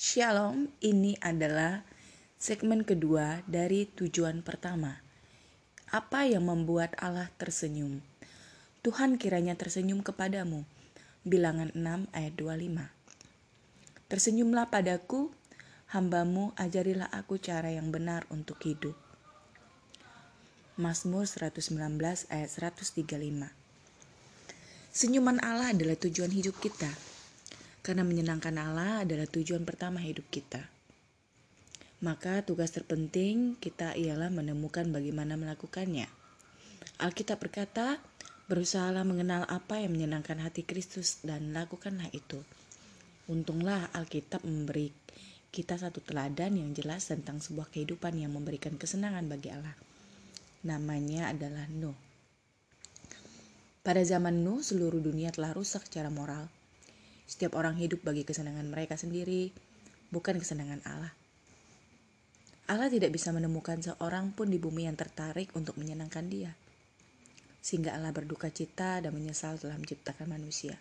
Shalom, 0.00 0.72
ini 0.80 1.12
adalah 1.20 1.84
segmen 2.40 2.88
kedua 2.88 3.44
dari 3.44 3.84
tujuan 3.84 4.40
pertama. 4.40 4.96
Apa 5.92 6.24
yang 6.24 6.48
membuat 6.48 6.96
Allah 6.96 7.28
tersenyum? 7.36 8.00
Tuhan 8.80 9.20
kiranya 9.20 9.60
tersenyum 9.60 10.00
kepadamu. 10.00 10.64
Bilangan 11.28 11.68
6 11.76 12.08
ayat 12.16 12.32
25. 12.32 12.88
Tersenyumlah 14.08 14.72
padaku, 14.72 15.28
hambamu 15.92 16.56
ajarilah 16.56 17.12
aku 17.12 17.36
cara 17.36 17.68
yang 17.68 17.92
benar 17.92 18.24
untuk 18.32 18.56
hidup. 18.64 18.96
Mazmur 20.80 21.28
119 21.28 21.76
ayat 22.32 22.48
135. 22.48 23.52
Senyuman 24.96 25.36
Allah 25.44 25.76
adalah 25.76 26.00
tujuan 26.00 26.32
hidup 26.32 26.56
kita 26.56 26.88
karena 27.80 28.04
menyenangkan 28.04 28.52
Allah 28.60 29.04
adalah 29.04 29.24
tujuan 29.24 29.64
pertama 29.64 30.04
hidup 30.04 30.28
kita. 30.28 30.68
Maka 32.00 32.40
tugas 32.44 32.72
terpenting 32.72 33.60
kita 33.60 33.92
ialah 33.96 34.32
menemukan 34.32 34.88
bagaimana 34.88 35.36
melakukannya. 35.36 36.08
Alkitab 37.00 37.40
berkata, 37.40 38.00
berusahalah 38.48 39.04
mengenal 39.04 39.44
apa 39.48 39.80
yang 39.80 39.96
menyenangkan 39.96 40.40
hati 40.40 40.64
Kristus 40.64 41.20
dan 41.24 41.52
lakukanlah 41.52 42.08
itu. 42.12 42.40
Untunglah 43.28 43.92
Alkitab 43.92 44.44
memberi 44.44 44.92
kita 45.50 45.76
satu 45.76 46.00
teladan 46.00 46.56
yang 46.56 46.72
jelas 46.72 47.08
tentang 47.10 47.42
sebuah 47.42 47.68
kehidupan 47.68 48.16
yang 48.16 48.32
memberikan 48.32 48.76
kesenangan 48.80 49.28
bagi 49.28 49.52
Allah. 49.52 49.76
Namanya 50.64 51.32
adalah 51.32 51.68
Nuh. 51.68 51.96
Pada 53.80 54.04
zaman 54.04 54.44
Nuh, 54.44 54.60
seluruh 54.60 55.00
dunia 55.00 55.32
telah 55.32 55.56
rusak 55.56 55.88
secara 55.88 56.12
moral 56.12 56.48
setiap 57.30 57.54
orang 57.54 57.78
hidup 57.78 58.02
bagi 58.02 58.26
kesenangan 58.26 58.66
mereka 58.66 58.98
sendiri, 58.98 59.54
bukan 60.10 60.42
kesenangan 60.42 60.82
Allah. 60.82 61.14
Allah 62.66 62.90
tidak 62.90 63.14
bisa 63.14 63.30
menemukan 63.30 63.78
seorang 63.78 64.34
pun 64.34 64.50
di 64.50 64.58
bumi 64.58 64.90
yang 64.90 64.98
tertarik 64.98 65.54
untuk 65.54 65.78
menyenangkan 65.78 66.26
dia. 66.26 66.58
Sehingga 67.62 67.94
Allah 67.94 68.10
berduka 68.10 68.50
cita 68.50 68.98
dan 68.98 69.14
menyesal 69.14 69.62
telah 69.62 69.78
menciptakan 69.78 70.26
manusia. 70.26 70.74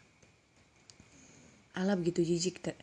Allah 1.77 1.93
begitu 1.93 2.25
jijik 2.25 2.65
ter 2.65 2.73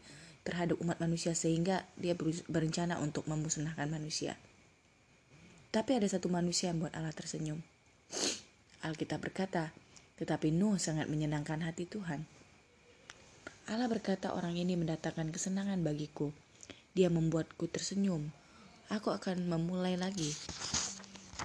terhadap 0.46 0.78
umat 0.78 1.02
manusia 1.02 1.34
sehingga 1.34 1.82
dia 1.98 2.14
berencana 2.46 3.02
untuk 3.02 3.26
memusnahkan 3.26 3.90
manusia. 3.90 4.38
Tapi 5.74 5.98
ada 5.98 6.06
satu 6.06 6.30
manusia 6.30 6.70
yang 6.70 6.86
buat 6.86 6.94
Allah 6.94 7.10
tersenyum. 7.10 7.58
Alkitab 8.86 9.26
berkata, 9.26 9.74
tetapi 10.22 10.54
Nuh 10.54 10.78
sangat 10.78 11.10
menyenangkan 11.10 11.66
hati 11.66 11.90
Tuhan. 11.90 12.35
Allah 13.66 13.90
berkata 13.90 14.30
orang 14.30 14.54
ini 14.54 14.78
mendatangkan 14.78 15.34
kesenangan 15.34 15.82
bagiku. 15.82 16.30
Dia 16.94 17.10
membuatku 17.10 17.66
tersenyum. 17.66 18.30
Aku 18.94 19.10
akan 19.10 19.50
memulai 19.50 19.98
lagi 19.98 20.30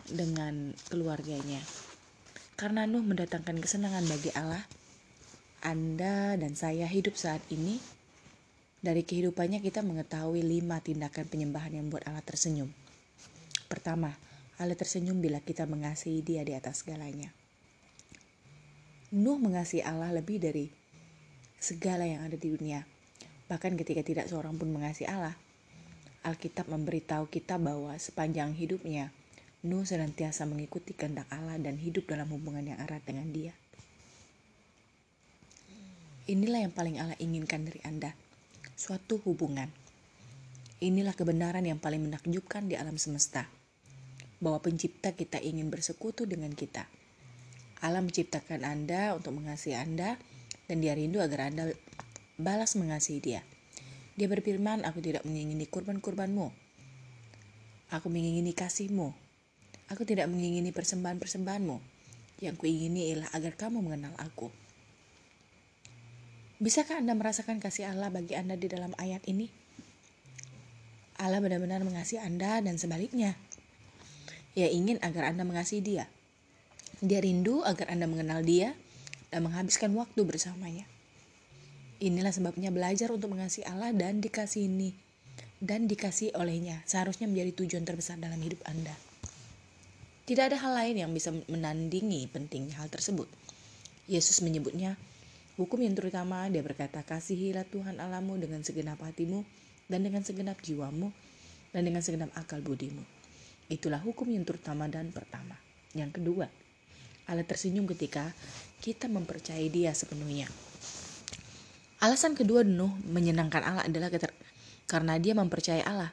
dengan 0.05 0.77
keluarganya. 0.85 1.57
Karena 2.61 2.85
Nuh 2.85 3.01
mendatangkan 3.01 3.57
kesenangan 3.57 4.05
bagi 4.05 4.29
Allah, 4.37 4.61
Anda 5.65 6.37
dan 6.37 6.53
saya 6.53 6.85
hidup 6.85 7.17
saat 7.17 7.41
ini. 7.49 7.81
Dari 8.81 9.01
kehidupannya 9.01 9.57
kita 9.61 9.81
mengetahui 9.81 10.45
lima 10.45 10.77
tindakan 10.77 11.25
penyembahan 11.25 11.73
yang 11.73 11.89
membuat 11.89 12.05
Allah 12.05 12.21
tersenyum. 12.21 12.69
Pertama, 13.65 14.13
Allah 14.61 14.77
tersenyum 14.77 15.17
bila 15.17 15.41
kita 15.41 15.65
mengasihi 15.65 16.21
dia 16.21 16.45
di 16.45 16.53
atas 16.53 16.85
segalanya. 16.85 17.33
Nuh 19.09 19.41
mengasihi 19.41 19.81
Allah 19.81 20.13
lebih 20.13 20.37
dari 20.37 20.80
segala 21.61 22.09
yang 22.09 22.25
ada 22.25 22.33
di 22.33 22.49
dunia. 22.49 22.83
Bahkan 23.45 23.77
ketika 23.77 24.01
tidak 24.01 24.25
seorang 24.25 24.57
pun 24.57 24.73
mengasihi 24.73 25.05
Allah, 25.05 25.37
Alkitab 26.25 26.65
memberitahu 26.65 27.29
kita 27.29 27.61
bahwa 27.61 27.93
sepanjang 28.01 28.57
hidupnya, 28.57 29.13
Nuh 29.61 29.85
senantiasa 29.85 30.49
mengikuti 30.49 30.97
kehendak 30.97 31.29
Allah 31.29 31.61
dan 31.61 31.77
hidup 31.77 32.09
dalam 32.09 32.33
hubungan 32.33 32.65
yang 32.65 32.81
erat 32.81 33.05
dengan 33.05 33.29
dia. 33.29 33.53
Inilah 36.25 36.65
yang 36.65 36.73
paling 36.73 36.97
Allah 36.97 37.13
inginkan 37.21 37.69
dari 37.69 37.77
Anda, 37.85 38.17
suatu 38.73 39.21
hubungan. 39.21 39.69
Inilah 40.81 41.13
kebenaran 41.13 41.61
yang 41.61 41.77
paling 41.77 42.01
menakjubkan 42.01 42.65
di 42.65 42.73
alam 42.73 42.97
semesta, 42.97 43.45
bahwa 44.41 44.65
pencipta 44.65 45.13
kita 45.13 45.37
ingin 45.37 45.69
bersekutu 45.69 46.25
dengan 46.25 46.57
kita. 46.57 46.89
Allah 47.85 48.01
menciptakan 48.01 48.65
Anda 48.65 49.13
untuk 49.13 49.37
mengasihi 49.37 49.77
Anda, 49.77 50.17
dan 50.71 50.79
dia 50.79 50.95
rindu 50.95 51.19
agar 51.19 51.51
Anda 51.51 51.75
balas 52.39 52.79
mengasihi 52.79 53.19
dia. 53.19 53.43
Dia 54.15 54.31
berfirman, 54.31 54.87
aku 54.87 55.03
tidak 55.03 55.27
mengingini 55.27 55.67
kurban-kurbanmu. 55.67 56.47
Aku 57.91 58.07
mengingini 58.07 58.55
kasihmu. 58.55 59.11
Aku 59.91 60.07
tidak 60.07 60.31
mengingini 60.31 60.71
persembahan-persembahanmu. 60.71 61.75
Yang 62.39 62.55
kuingini 62.55 63.11
ialah 63.11 63.35
agar 63.35 63.59
kamu 63.59 63.83
mengenal 63.83 64.15
aku. 64.15 64.47
Bisakah 66.63 67.03
Anda 67.03 67.19
merasakan 67.19 67.59
kasih 67.59 67.91
Allah 67.91 68.07
bagi 68.07 68.39
Anda 68.39 68.55
di 68.55 68.71
dalam 68.71 68.95
ayat 68.95 69.27
ini? 69.27 69.51
Allah 71.19 71.43
benar-benar 71.43 71.83
mengasihi 71.83 72.23
Anda 72.23 72.63
dan 72.63 72.79
sebaliknya. 72.79 73.35
Ia 74.55 74.71
ingin 74.71 75.03
agar 75.03 75.35
Anda 75.35 75.43
mengasihi 75.43 75.83
dia. 75.83 76.07
Dia 77.03 77.19
rindu 77.19 77.59
agar 77.67 77.91
Anda 77.91 78.07
mengenal 78.07 78.47
dia 78.47 78.71
dan 79.31 79.47
menghabiskan 79.47 79.95
waktu 79.95 80.21
bersamanya. 80.27 80.83
Inilah 82.03 82.35
sebabnya 82.35 82.69
belajar 82.69 83.09
untuk 83.09 83.31
mengasihi 83.31 83.63
Allah 83.65 83.95
dan 83.95 84.19
dikasih 84.19 84.67
ini 84.67 84.91
dan 85.61 85.85
dikasih 85.85 86.33
olehnya 86.35 86.81
seharusnya 86.89 87.29
menjadi 87.29 87.63
tujuan 87.63 87.85
terbesar 87.85 88.17
dalam 88.17 88.41
hidup 88.41 88.59
Anda. 88.67 88.93
Tidak 90.25 90.43
ada 90.51 90.57
hal 90.57 90.73
lain 90.73 90.95
yang 91.05 91.11
bisa 91.13 91.29
menandingi 91.47 92.25
pentingnya 92.29 92.81
hal 92.81 92.89
tersebut. 92.89 93.29
Yesus 94.09 94.41
menyebutnya 94.41 94.97
hukum 95.55 95.77
yang 95.79 95.93
terutama 95.93 96.49
dia 96.49 96.65
berkata 96.65 97.05
kasihilah 97.05 97.63
Tuhan 97.69 98.01
Allahmu 98.01 98.41
dengan 98.41 98.65
segenap 98.65 98.97
hatimu 98.99 99.45
dan 99.87 100.01
dengan 100.01 100.25
segenap 100.25 100.57
jiwamu 100.65 101.13
dan 101.71 101.81
dengan 101.85 102.01
segenap 102.01 102.33
akal 102.33 102.59
budimu. 102.59 103.05
Itulah 103.69 104.01
hukum 104.01 104.27
yang 104.33 104.43
terutama 104.43 104.89
dan 104.89 105.13
pertama. 105.13 105.55
Yang 105.93 106.19
kedua, 106.19 106.47
Allah 107.29 107.45
tersenyum 107.45 107.85
ketika 107.87 108.33
kita 108.81 109.05
mempercayai 109.05 109.69
dia 109.69 109.93
sepenuhnya. 109.93 110.49
Alasan 112.01 112.33
kedua 112.33 112.65
Nuh 112.65 112.89
menyenangkan 113.05 113.61
Allah 113.61 113.85
adalah 113.85 114.09
karena 114.89 115.21
dia 115.21 115.37
mempercayai 115.37 115.85
Allah. 115.85 116.09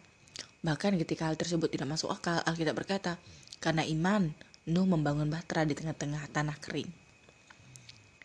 Bahkan 0.60 1.00
ketika 1.00 1.32
hal 1.32 1.40
tersebut 1.40 1.72
tidak 1.72 1.88
masuk 1.88 2.12
akal, 2.12 2.44
Alkitab 2.44 2.76
berkata, 2.76 3.16
karena 3.56 3.88
iman, 3.88 4.28
Nuh 4.68 4.84
membangun 4.84 5.32
bahtera 5.32 5.64
di 5.64 5.72
tengah-tengah 5.72 6.28
tanah 6.28 6.60
kering. 6.60 6.92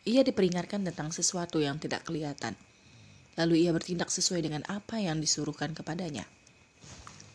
Ia 0.03 0.27
diperingatkan 0.27 0.83
tentang 0.83 1.15
sesuatu 1.15 1.63
yang 1.63 1.79
tidak 1.79 2.03
kelihatan. 2.03 2.59
Lalu 3.39 3.63
ia 3.63 3.71
bertindak 3.71 4.11
sesuai 4.11 4.43
dengan 4.43 4.67
apa 4.67 4.99
yang 4.99 5.23
disuruhkan 5.23 5.71
kepadanya. 5.71 6.27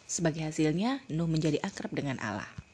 Sebagai 0.04 0.44
hasilnya, 0.44 1.00
Nuh 1.08 1.24
menjadi 1.24 1.56
akrab 1.64 1.88
dengan 1.96 2.20
Allah. 2.20 2.67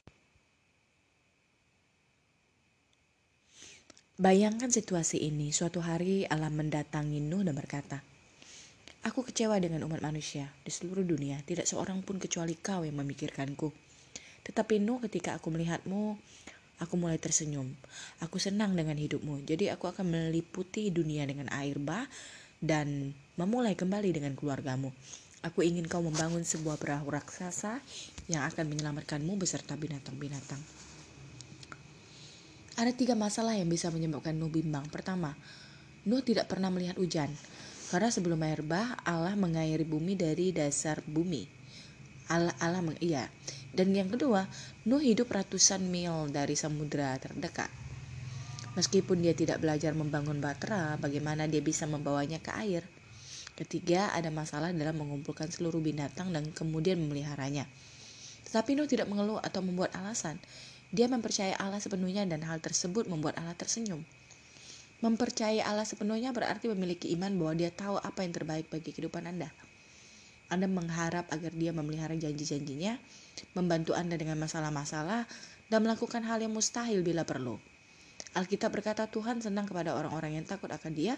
Bayangkan 4.15 4.71
situasi 4.71 5.27
ini, 5.27 5.51
suatu 5.51 5.83
hari 5.83 6.23
Allah 6.31 6.47
mendatangi 6.47 7.19
Nuh 7.19 7.43
dan 7.43 7.59
berkata, 7.59 7.99
Aku 9.03 9.27
kecewa 9.27 9.59
dengan 9.59 9.83
umat 9.91 10.07
manusia 10.07 10.55
di 10.63 10.71
seluruh 10.71 11.03
dunia, 11.03 11.43
tidak 11.43 11.67
seorang 11.67 11.99
pun 11.99 12.23
kecuali 12.23 12.55
kau 12.55 12.87
yang 12.87 12.95
memikirkanku. 13.03 13.75
Tetapi 14.47 14.79
Nuh 14.79 15.03
ketika 15.03 15.35
aku 15.35 15.51
melihatmu, 15.51 16.15
aku 16.79 16.95
mulai 16.95 17.19
tersenyum. 17.19 17.75
Aku 18.23 18.39
senang 18.39 18.79
dengan 18.79 18.95
hidupmu, 18.95 19.43
jadi 19.51 19.75
aku 19.75 19.91
akan 19.91 20.07
meliputi 20.07 20.95
dunia 20.95 21.27
dengan 21.27 21.51
air 21.51 21.83
bah 21.83 22.07
dan 22.63 23.19
memulai 23.35 23.75
kembali 23.75 24.15
dengan 24.15 24.39
keluargamu. 24.39 24.95
Aku 25.43 25.67
ingin 25.67 25.91
kau 25.91 26.07
membangun 26.07 26.47
sebuah 26.47 26.79
perahu 26.79 27.11
raksasa 27.11 27.83
yang 28.31 28.47
akan 28.47 28.71
menyelamatkanmu 28.71 29.35
beserta 29.43 29.75
binatang-binatang. 29.75 30.84
Ada 32.75 32.91
tiga 32.91 33.15
masalah 33.15 33.55
yang 33.55 33.71
bisa 33.71 33.87
menyebabkan 33.95 34.35
Nuh 34.35 34.51
bimbang. 34.51 34.83
Pertama, 34.91 35.39
Nuh 36.11 36.27
tidak 36.27 36.51
pernah 36.51 36.75
melihat 36.75 36.99
hujan. 36.99 37.31
Karena 37.95 38.11
sebelum 38.11 38.43
air 38.43 38.67
bah, 38.67 38.99
Allah 39.07 39.39
mengairi 39.39 39.87
bumi 39.87 40.19
dari 40.19 40.51
dasar 40.51 40.99
bumi. 41.07 41.47
Allah 42.27 42.51
Allah 42.59 42.83
meng, 42.83 42.99
iya. 42.99 43.31
Dan 43.71 43.95
yang 43.95 44.11
kedua, 44.11 44.51
Nuh 44.91 44.99
hidup 44.99 45.31
ratusan 45.31 45.87
mil 45.87 46.27
dari 46.35 46.59
samudera 46.59 47.15
terdekat. 47.23 47.71
Meskipun 48.75 49.23
dia 49.23 49.39
tidak 49.39 49.63
belajar 49.63 49.95
membangun 49.95 50.43
batra, 50.43 50.99
bagaimana 50.99 51.47
dia 51.47 51.63
bisa 51.63 51.87
membawanya 51.87 52.43
ke 52.43 52.51
air? 52.59 52.83
Ketiga, 53.55 54.11
ada 54.11 54.35
masalah 54.35 54.75
dalam 54.75 54.99
mengumpulkan 54.99 55.47
seluruh 55.47 55.79
binatang 55.79 56.35
dan 56.35 56.51
kemudian 56.51 56.99
memeliharanya. 56.99 57.71
Tetapi 58.51 58.75
Nuh 58.75 58.91
tidak 58.91 59.07
mengeluh 59.07 59.39
atau 59.39 59.63
membuat 59.63 59.95
alasan. 59.95 60.43
Dia 60.91 61.07
mempercayai 61.09 61.57
Allah 61.57 61.81
sepenuhnya 61.81 62.27
dan 62.29 62.43
hal 62.45 62.61
tersebut 62.61 63.09
membuat 63.09 63.41
Allah 63.41 63.57
tersenyum. 63.57 64.05
Mempercayai 65.05 65.61
Allah 65.61 65.85
sepenuhnya 65.85 66.33
berarti 66.33 66.69
memiliki 66.73 67.13
iman 67.17 67.33
bahwa 67.37 67.53
dia 67.57 67.69
tahu 67.69 68.01
apa 68.01 68.25
yang 68.25 68.33
terbaik 68.33 68.73
bagi 68.73 68.93
kehidupan 68.93 69.29
Anda. 69.29 69.53
Anda 70.53 70.69
mengharap 70.69 71.29
agar 71.33 71.53
dia 71.57 71.73
memelihara 71.73 72.17
janji-janjinya, 72.17 73.01
membantu 73.57 73.97
Anda 73.97 74.21
dengan 74.21 74.37
masalah-masalah, 74.41 75.25
dan 75.73 75.81
melakukan 75.81 76.25
hal 76.25 76.41
yang 76.41 76.53
mustahil 76.53 77.01
bila 77.01 77.25
perlu. 77.25 77.57
Alkitab 78.35 78.75
berkata 78.75 79.07
Tuhan 79.07 79.41
senang 79.41 79.69
kepada 79.69 79.95
orang-orang 79.95 80.41
yang 80.41 80.47
takut 80.47 80.69
akan 80.69 80.93
dia, 80.95 81.17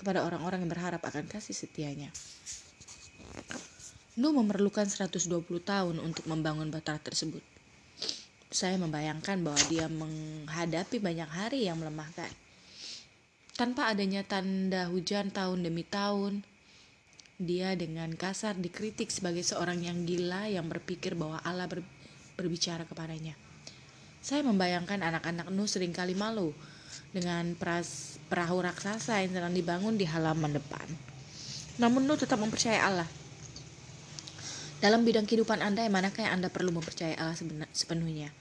kepada 0.00 0.24
orang-orang 0.24 0.64
yang 0.64 0.70
berharap 0.72 1.04
akan 1.04 1.28
kasih 1.28 1.52
setianya. 1.52 2.08
Nuh 4.16 4.32
memerlukan 4.32 4.88
120 4.88 5.28
tahun 5.60 5.96
untuk 6.00 6.24
membangun 6.26 6.72
Bahtera 6.72 6.98
tersebut. 6.98 7.59
Saya 8.50 8.74
membayangkan 8.82 9.46
bahwa 9.46 9.62
dia 9.70 9.86
menghadapi 9.86 10.98
banyak 10.98 11.30
hari 11.30 11.70
yang 11.70 11.78
melemahkan. 11.78 12.26
Tanpa 13.54 13.86
adanya 13.86 14.26
tanda 14.26 14.90
hujan 14.90 15.30
tahun 15.30 15.62
demi 15.62 15.86
tahun, 15.86 16.42
dia 17.38 17.78
dengan 17.78 18.10
kasar 18.18 18.58
dikritik 18.58 19.06
sebagai 19.14 19.46
seorang 19.46 19.86
yang 19.86 20.02
gila 20.02 20.50
yang 20.50 20.66
berpikir 20.66 21.14
bahwa 21.14 21.38
Allah 21.46 21.70
ber, 21.70 21.86
berbicara 22.34 22.82
kepadanya. 22.90 23.38
Saya 24.18 24.42
membayangkan 24.42 24.98
anak-anak 24.98 25.46
Nuh 25.54 25.70
sering 25.70 25.94
kali 25.94 26.18
malu 26.18 26.50
dengan 27.14 27.54
perahu 28.26 28.58
raksasa 28.66 29.22
yang 29.22 29.30
sedang 29.30 29.54
dibangun 29.54 29.94
di 29.94 30.10
halaman 30.10 30.58
depan. 30.58 30.90
Namun 31.78 32.02
Nuh 32.02 32.18
tetap 32.18 32.42
mempercayai 32.42 32.82
Allah. 32.82 33.19
Dalam 34.80 35.04
bidang 35.04 35.28
kehidupan 35.28 35.60
Anda, 35.60 35.84
yang 35.84 35.92
manakah 35.92 36.24
yang 36.24 36.40
Anda 36.40 36.48
perlu 36.48 36.72
mempercayai 36.72 37.12
Allah 37.20 37.36
sepenuhnya? 37.68 38.32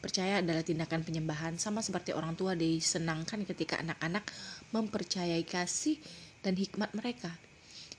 Percaya 0.00 0.40
adalah 0.40 0.64
tindakan 0.64 1.04
penyembahan 1.04 1.60
sama 1.60 1.84
seperti 1.84 2.16
orang 2.16 2.32
tua 2.32 2.56
disenangkan 2.56 3.44
ketika 3.44 3.76
anak-anak 3.84 4.24
mempercayai 4.72 5.44
kasih 5.44 6.00
dan 6.40 6.56
hikmat 6.56 6.96
mereka. 6.96 7.28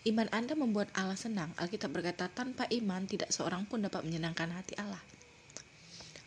Iman 0.09 0.25
Anda 0.33 0.57
membuat 0.57 0.89
Allah 0.97 1.13
senang. 1.13 1.53
Alkitab 1.53 1.93
berkata, 1.93 2.25
tanpa 2.33 2.65
iman 2.65 3.05
tidak 3.05 3.29
seorang 3.29 3.69
pun 3.69 3.85
dapat 3.85 4.01
menyenangkan 4.09 4.57
hati 4.57 4.73
Allah. 4.81 5.03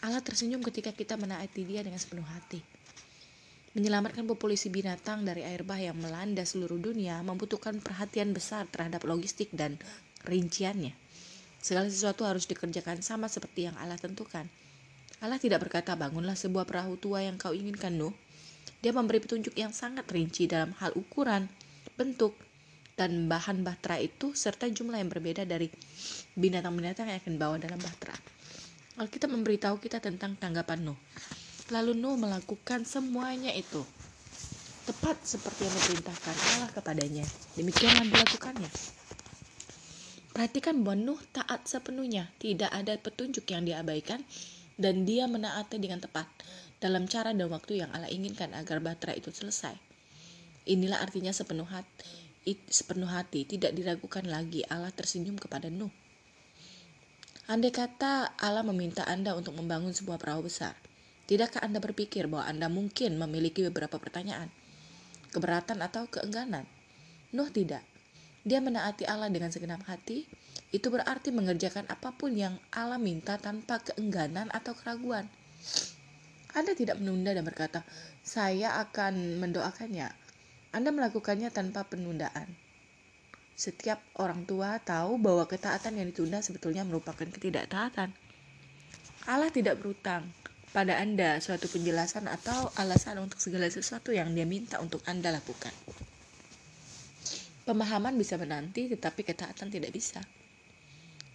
Allah 0.07 0.23
tersenyum 0.23 0.63
ketika 0.63 0.95
kita 0.95 1.19
menaati 1.19 1.67
dia 1.67 1.83
dengan 1.83 1.99
sepenuh 1.99 2.31
hati. 2.31 2.63
Menyelamatkan 3.75 4.23
populasi 4.23 4.71
binatang 4.71 5.27
dari 5.27 5.43
air 5.43 5.67
bah 5.67 5.83
yang 5.83 5.99
melanda 5.99 6.47
seluruh 6.47 6.79
dunia 6.79 7.19
membutuhkan 7.27 7.83
perhatian 7.83 8.31
besar 8.31 8.71
terhadap 8.71 9.03
logistik 9.03 9.51
dan 9.51 9.83
rinciannya. 10.23 11.10
Segala 11.61 11.93
sesuatu 11.93 12.25
harus 12.25 12.49
dikerjakan 12.49 13.05
sama 13.05 13.29
seperti 13.29 13.69
yang 13.69 13.77
Allah 13.77 14.01
tentukan. 14.01 14.49
Allah 15.21 15.37
tidak 15.37 15.69
berkata, 15.69 15.93
bangunlah 15.93 16.33
sebuah 16.33 16.65
perahu 16.65 16.97
tua 16.97 17.21
yang 17.21 17.37
kau 17.37 17.53
inginkan, 17.53 18.01
Nuh. 18.01 18.17
Dia 18.81 18.97
memberi 18.97 19.21
petunjuk 19.21 19.53
yang 19.53 19.77
sangat 19.77 20.09
rinci 20.09 20.49
dalam 20.49 20.73
hal 20.81 20.97
ukuran, 20.97 21.53
bentuk, 22.01 22.33
dan 22.97 23.29
bahan 23.29 23.61
bahtera 23.61 24.01
itu 24.01 24.33
serta 24.33 24.69
jumlah 24.69 24.97
yang 24.97 25.13
berbeda 25.13 25.45
dari 25.45 25.69
binatang-binatang 26.37 27.13
yang 27.13 27.21
akan 27.21 27.33
dibawa 27.37 27.57
dalam 27.61 27.81
bahtera. 27.81 28.17
Alkitab 29.01 29.33
memberitahu 29.33 29.81
kita 29.81 30.01
tentang 30.01 30.37
tanggapan 30.37 30.93
Nuh. 30.93 30.99
Lalu 31.73 31.97
Nuh 31.97 32.17
melakukan 32.17 32.89
semuanya 32.89 33.53
itu. 33.53 33.85
Tepat 34.89 35.17
seperti 35.25 35.69
yang 35.69 35.77
diperintahkan 35.77 36.37
Allah 36.57 36.69
kepadanya. 36.73 37.25
Demikianlah 37.57 38.05
dilakukannya. 38.05 39.00
Perhatikan 40.31 40.87
bahwa 40.87 41.19
taat 41.35 41.67
sepenuhnya. 41.67 42.31
Tidak 42.39 42.71
ada 42.71 42.95
petunjuk 42.97 43.45
yang 43.51 43.67
diabaikan 43.67 44.23
dan 44.81 45.05
dia 45.05 45.27
menaati 45.27 45.77
dengan 45.77 46.01
tepat 46.01 46.31
dalam 46.81 47.05
cara 47.11 47.37
dan 47.37 47.51
waktu 47.53 47.85
yang 47.85 47.91
Allah 47.93 48.09
inginkan 48.09 48.57
agar 48.57 48.81
bahtera 48.81 49.13
itu 49.13 49.29
selesai. 49.29 49.77
Inilah 50.65 51.03
artinya 51.03 51.35
sepenuh 51.35 51.67
hati 51.69 52.31
sepenuh 52.49 53.11
hati, 53.11 53.45
tidak 53.45 53.77
diragukan 53.77 54.25
lagi 54.25 54.65
Allah 54.67 54.89
tersenyum 54.89 55.37
kepada 55.37 55.69
Nuh. 55.69 55.93
Andai 57.51 57.75
kata 57.75 58.39
Allah 58.39 58.65
meminta 58.65 59.05
Anda 59.05 59.35
untuk 59.35 59.59
membangun 59.59 59.93
sebuah 59.93 60.17
perahu 60.17 60.47
besar, 60.47 60.79
tidakkah 61.27 61.61
Anda 61.61 61.83
berpikir 61.83 62.31
bahwa 62.31 62.47
Anda 62.47 62.71
mungkin 62.71 63.19
memiliki 63.19 63.67
beberapa 63.67 63.99
pertanyaan, 63.99 64.49
keberatan 65.35 65.83
atau 65.85 66.07
keengganan? 66.09 66.65
Nuh 67.35 67.51
tidak. 67.51 67.85
Dia 68.47 68.65
menaati 68.65 69.05
Allah 69.05 69.29
dengan 69.29 69.53
segenap 69.53 69.85
hati, 69.85 70.25
itu 70.71 70.87
berarti 70.89 71.35
mengerjakan 71.35 71.89
apa 71.91 72.15
pun 72.15 72.33
yang 72.33 72.57
Allah 72.73 72.97
minta 72.97 73.37
tanpa 73.37 73.83
keengganan 73.85 74.49
atau 74.55 74.73
keraguan. 74.73 75.29
Anda 76.57 76.75
tidak 76.75 76.99
menunda 76.99 77.37
dan 77.37 77.47
berkata, 77.47 77.85
saya 78.25 78.81
akan 78.83 79.39
mendoakannya 79.39 80.31
anda 80.71 80.95
melakukannya 80.95 81.51
tanpa 81.51 81.83
penundaan. 81.83 82.47
Setiap 83.59 83.99
orang 84.23 84.47
tua 84.47 84.79
tahu 84.79 85.19
bahwa 85.19 85.43
ketaatan 85.51 85.99
yang 85.99 86.07
ditunda 86.07 86.39
sebetulnya 86.47 86.87
merupakan 86.87 87.27
ketidaktaatan. 87.27 88.15
Allah 89.27 89.51
tidak 89.51 89.83
berutang 89.83 90.31
pada 90.71 91.03
Anda 91.03 91.43
suatu 91.43 91.67
penjelasan 91.67 92.31
atau 92.31 92.71
alasan 92.79 93.19
untuk 93.19 93.43
segala 93.43 93.67
sesuatu 93.67 94.15
yang 94.15 94.31
Dia 94.31 94.47
minta 94.47 94.79
untuk 94.79 95.03
Anda 95.11 95.35
lakukan. 95.35 95.75
Pemahaman 97.71 98.19
bisa 98.19 98.35
menanti, 98.35 98.91
tetapi 98.91 99.23
ketaatan 99.23 99.71
tidak 99.71 99.95
bisa. 99.95 100.19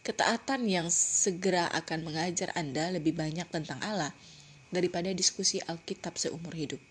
Ketaatan 0.04 0.68
yang 0.68 0.92
segera 0.92 1.72
akan 1.72 2.12
mengajar 2.12 2.52
Anda 2.60 2.92
lebih 2.92 3.16
banyak 3.16 3.48
tentang 3.48 3.80
Allah 3.80 4.12
daripada 4.68 5.08
diskusi 5.16 5.64
Alkitab 5.64 6.20
seumur 6.20 6.52
hidup. 6.52 6.84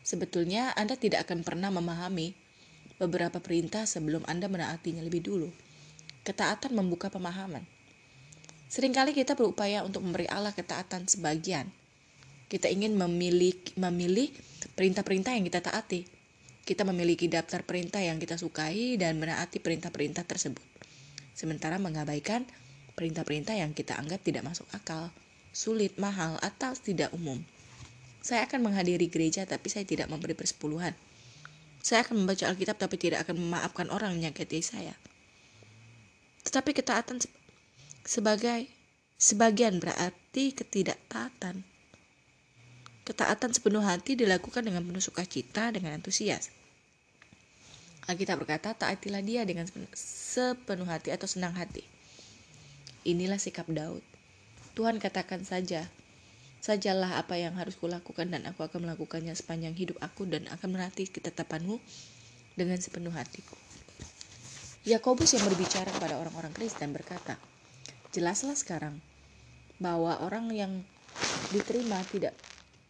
Sebetulnya 0.00 0.72
Anda 0.80 0.96
tidak 0.96 1.28
akan 1.28 1.44
pernah 1.44 1.68
memahami 1.68 2.32
beberapa 2.96 3.36
perintah 3.36 3.84
sebelum 3.84 4.24
Anda 4.24 4.48
menaatinya 4.48 5.04
lebih 5.04 5.28
dulu. 5.28 5.52
Ketaatan 6.24 6.72
membuka 6.72 7.12
pemahaman. 7.12 7.68
Seringkali 8.72 9.12
kita 9.12 9.36
berupaya 9.36 9.84
untuk 9.84 10.00
memberi 10.00 10.24
Allah 10.24 10.56
ketaatan 10.56 11.04
sebagian. 11.04 11.68
Kita 12.48 12.72
ingin 12.72 12.96
memilih 12.96 13.60
memilih 13.76 14.32
perintah-perintah 14.72 15.36
yang 15.36 15.44
kita 15.44 15.60
taati. 15.60 16.17
Kita 16.68 16.84
memiliki 16.84 17.32
daftar 17.32 17.64
perintah 17.64 18.04
yang 18.04 18.20
kita 18.20 18.36
sukai 18.36 19.00
dan 19.00 19.16
menaati 19.16 19.56
perintah-perintah 19.56 20.28
tersebut. 20.28 20.60
Sementara 21.32 21.80
mengabaikan 21.80 22.44
perintah-perintah 22.92 23.56
yang 23.56 23.72
kita 23.72 23.96
anggap 23.96 24.20
tidak 24.20 24.44
masuk 24.44 24.68
akal, 24.76 25.08
sulit, 25.48 25.96
mahal, 25.96 26.36
atau 26.44 26.76
tidak 26.76 27.08
umum. 27.16 27.40
Saya 28.20 28.44
akan 28.44 28.68
menghadiri 28.68 29.08
gereja 29.08 29.48
tapi 29.48 29.72
saya 29.72 29.88
tidak 29.88 30.12
memberi 30.12 30.36
persepuluhan. 30.36 30.92
Saya 31.80 32.04
akan 32.04 32.28
membaca 32.28 32.44
Alkitab 32.44 32.76
tapi 32.76 33.00
tidak 33.00 33.24
akan 33.24 33.40
memaafkan 33.40 33.88
orang 33.88 34.20
yang 34.20 34.28
menyakiti 34.28 34.60
saya. 34.60 34.92
Tetapi 36.44 36.76
ketaatan 36.76 37.16
sebagai 38.04 38.68
sebagian 39.16 39.80
berarti 39.80 40.52
ketidaktaatan. 40.52 41.64
Ketaatan 43.08 43.56
sepenuh 43.56 43.80
hati 43.80 44.20
dilakukan 44.20 44.68
dengan 44.68 44.84
penuh 44.84 45.00
sukacita, 45.00 45.72
dengan 45.72 45.96
antusias. 45.96 46.57
Alkitab 48.08 48.40
berkata, 48.40 48.72
taatilah 48.72 49.20
dia 49.20 49.44
dengan 49.44 49.68
sepenuh 49.92 50.88
hati 50.88 51.12
atau 51.12 51.28
senang 51.28 51.52
hati. 51.52 51.84
Inilah 53.04 53.36
sikap 53.36 53.68
Daud. 53.68 54.00
Tuhan 54.72 54.96
katakan 54.96 55.44
saja, 55.44 55.84
Sajalah 56.58 57.22
apa 57.22 57.38
yang 57.38 57.54
harus 57.54 57.78
kulakukan 57.78 58.34
dan 58.34 58.42
aku 58.50 58.66
akan 58.66 58.82
melakukannya 58.82 59.30
sepanjang 59.30 59.78
hidup 59.78 59.94
aku 60.02 60.26
dan 60.26 60.50
akan 60.50 60.74
menanti 60.74 61.06
ketetapanmu 61.06 61.78
dengan 62.58 62.82
sepenuh 62.82 63.14
hatiku. 63.14 63.54
Yakobus 64.82 65.38
yang 65.38 65.46
berbicara 65.46 65.86
kepada 65.94 66.18
orang-orang 66.18 66.50
Kristen 66.50 66.90
berkata, 66.90 67.38
jelaslah 68.10 68.58
sekarang 68.58 68.98
bahwa 69.78 70.18
orang 70.18 70.50
yang 70.50 70.72
diterima 71.54 72.02
tidak 72.10 72.34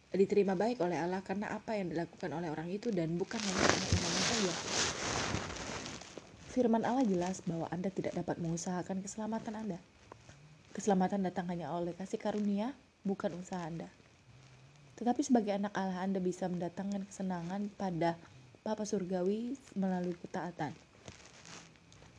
diterima 0.09 0.57
baik 0.57 0.81
oleh 0.81 0.97
Allah 0.97 1.21
karena 1.21 1.53
apa 1.53 1.77
yang 1.77 1.93
dilakukan 1.93 2.33
oleh 2.33 2.49
orang 2.49 2.65
itu 2.73 2.89
dan 2.89 3.13
bukan 3.13 3.37
hanya 3.37 3.61
karena 3.61 3.87
imannya 3.93 4.23
saja. 4.25 4.78
Firman 6.59 6.83
Allah 6.83 7.07
jelas 7.07 7.39
bahwa 7.47 7.71
Anda 7.71 7.87
tidak 7.87 8.19
dapat 8.19 8.35
mengusahakan 8.43 8.99
keselamatan 8.99 9.63
Anda. 9.63 9.79
Keselamatan 10.75 11.23
datang 11.23 11.47
hanya 11.47 11.71
oleh 11.71 11.95
kasih 11.95 12.19
karunia 12.19 12.75
bukan 13.07 13.31
usaha 13.39 13.63
Anda. 13.63 13.87
Tetapi 14.99 15.23
sebagai 15.23 15.55
anak 15.55 15.71
Allah 15.71 16.03
Anda 16.03 16.19
bisa 16.19 16.51
mendatangkan 16.51 17.07
kesenangan 17.07 17.71
pada 17.79 18.19
Bapa 18.59 18.83
Surgawi 18.83 19.55
melalui 19.71 20.19
ketaatan. 20.19 20.75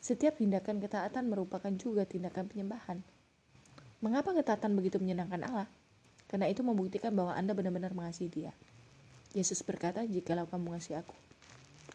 Setiap 0.00 0.40
tindakan 0.40 0.80
ketaatan 0.80 1.28
merupakan 1.28 1.76
juga 1.76 2.09
tindakan 2.09 2.49
penyembahan. 2.49 2.97
Mengapa 4.00 4.32
ketaatan 4.32 4.73
begitu 4.73 4.97
menyenangkan 4.97 5.52
Allah? 5.52 5.68
Karena 6.32 6.49
itu 6.49 6.64
membuktikan 6.64 7.12
bahwa 7.12 7.37
Anda 7.37 7.52
benar-benar 7.52 7.92
mengasihi 7.92 8.32
dia. 8.32 8.56
Yesus 9.37 9.61
berkata, 9.61 10.00
jikalau 10.09 10.49
kamu 10.49 10.73
mengasihi 10.73 10.97
aku, 10.97 11.12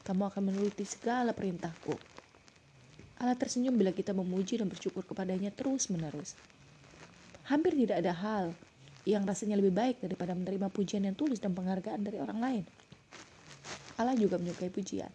kamu 0.06 0.30
akan 0.30 0.42
menuruti 0.46 0.86
segala 0.86 1.34
perintahku. 1.34 1.98
Allah 3.16 3.36
tersenyum 3.40 3.80
bila 3.80 3.96
kita 3.96 4.12
memuji 4.12 4.60
dan 4.60 4.68
bersyukur 4.68 5.08
kepadanya 5.08 5.48
terus-menerus. 5.56 6.36
Hampir 7.48 7.72
tidak 7.72 8.04
ada 8.04 8.12
hal 8.12 8.46
yang 9.08 9.24
rasanya 9.24 9.56
lebih 9.56 9.72
baik 9.72 10.04
daripada 10.04 10.36
menerima 10.36 10.68
pujian 10.68 11.06
yang 11.06 11.16
tulus 11.16 11.40
dan 11.40 11.56
penghargaan 11.56 12.02
dari 12.04 12.20
orang 12.20 12.40
lain. 12.42 12.64
Allah 13.96 14.18
juga 14.20 14.36
menyukai 14.36 14.68
pujian. 14.68 15.08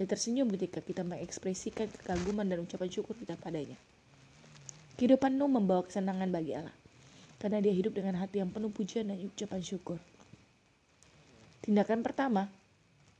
Dia 0.00 0.06
tersenyum 0.08 0.48
ketika 0.56 0.80
kita 0.80 1.04
mengekspresikan 1.04 1.92
kekaguman 1.92 2.48
dan 2.48 2.64
ucapan 2.64 2.88
syukur 2.88 3.12
kita 3.18 3.36
padanya. 3.36 3.76
Kehidupan 4.96 5.36
Nuh 5.36 5.52
membawa 5.52 5.84
kesenangan 5.84 6.32
bagi 6.32 6.56
Allah. 6.56 6.72
Karena 7.36 7.60
dia 7.60 7.74
hidup 7.76 7.92
dengan 7.92 8.16
hati 8.16 8.40
yang 8.40 8.48
penuh 8.48 8.72
pujian 8.72 9.12
dan 9.12 9.20
ucapan 9.20 9.60
syukur. 9.60 10.00
Tindakan 11.60 12.00
pertama, 12.00 12.48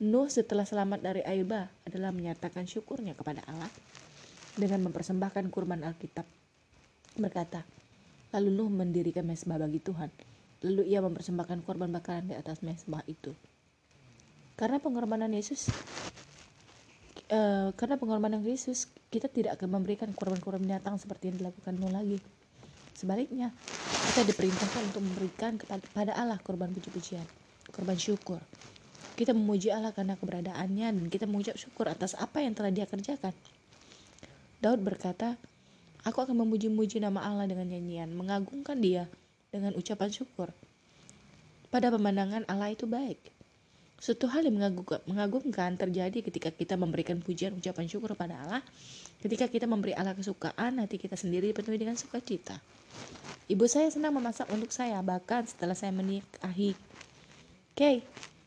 Nuh 0.01 0.29
setelah 0.33 0.65
selamat 0.65 1.05
dari 1.05 1.21
air 1.25 1.45
bah 1.45 1.69
adalah 1.85 2.13
menyatakan 2.13 2.65
syukurnya 2.65 3.13
kepada 3.17 3.45
Allah 3.49 3.69
dengan 4.57 4.89
mempersembahkan 4.89 5.53
kurban 5.53 5.85
Alkitab. 5.85 6.25
Berkata, 7.21 7.63
lalu 8.33 8.49
Nuh 8.51 8.73
mendirikan 8.73 9.29
mesbah 9.29 9.61
bagi 9.61 9.79
Tuhan. 9.79 10.09
Lalu 10.65 10.89
ia 10.89 11.05
mempersembahkan 11.05 11.63
korban 11.69 11.93
bakaran 11.93 12.33
di 12.33 12.35
atas 12.35 12.65
mesbah 12.65 13.05
itu. 13.05 13.37
Karena 14.57 14.81
pengorbanan 14.81 15.29
Yesus, 15.37 15.69
uh, 17.29 17.69
karena 17.77 18.01
pengorbanan 18.01 18.41
Yesus, 18.41 18.89
kita 19.13 19.29
tidak 19.29 19.61
akan 19.61 19.81
memberikan 19.81 20.09
korban-korban 20.17 20.65
binatang 20.65 20.97
seperti 20.97 21.29
yang 21.29 21.37
dilakukan 21.45 21.77
Nuh 21.77 21.93
lagi. 21.93 22.17
Sebaliknya, 22.97 23.53
kita 24.09 24.25
diperintahkan 24.25 24.83
untuk 24.89 25.05
memberikan 25.05 25.61
kepada 25.61 26.17
Allah 26.17 26.41
korban 26.41 26.73
puji-pujian, 26.73 27.25
korban 27.69 28.01
syukur. 28.01 28.41
Kita 29.13 29.37
memuji 29.37 29.69
Allah 29.69 29.93
karena 29.93 30.17
keberadaannya 30.17 30.97
dan 30.97 31.07
kita 31.13 31.29
mengucap 31.29 31.61
syukur 31.61 31.93
atas 31.93 32.17
apa 32.17 32.41
yang 32.41 32.57
telah 32.57 32.73
dia 32.73 32.89
kerjakan. 32.89 33.37
Daud 34.61 34.81
berkata, 34.83 35.37
Aku 36.07 36.23
akan 36.23 36.47
memuji-muji 36.47 37.03
nama 37.03 37.19
Allah 37.27 37.51
dengan 37.51 37.67
nyanyian, 37.67 38.15
mengagungkan 38.15 38.79
dia 38.79 39.11
dengan 39.51 39.75
ucapan 39.75 40.07
syukur. 40.07 40.55
Pada 41.67 41.91
pemandangan 41.91 42.47
Allah 42.47 42.71
itu 42.71 42.87
baik. 42.87 43.19
Suatu 43.99 44.31
hal 44.31 44.47
yang 44.47 44.61
mengagumkan 45.09 45.75
terjadi 45.75 46.23
ketika 46.23 46.55
kita 46.55 46.79
memberikan 46.79 47.19
pujian 47.19 47.59
ucapan 47.59 47.91
syukur 47.91 48.15
kepada 48.15 48.39
Allah, 48.39 48.63
ketika 49.19 49.51
kita 49.51 49.67
memberi 49.67 49.99
Allah 49.99 50.15
kesukaan, 50.15 50.79
hati 50.79 50.95
kita 51.01 51.19
sendiri 51.19 51.51
dipenuhi 51.51 51.81
dengan 51.81 51.99
sukacita. 51.99 52.55
Ibu 53.51 53.67
saya 53.67 53.91
senang 53.91 54.15
memasak 54.15 54.47
untuk 54.55 54.71
saya, 54.71 55.03
bahkan 55.03 55.43
setelah 55.43 55.75
saya 55.75 55.91
menikahi 55.91 56.77
Kay, 57.77 58.01